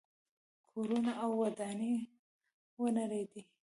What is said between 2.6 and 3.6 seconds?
ونړېدې.